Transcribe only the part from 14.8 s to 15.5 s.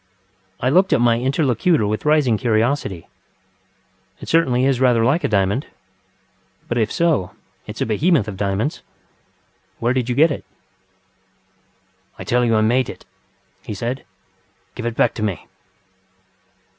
it back to me.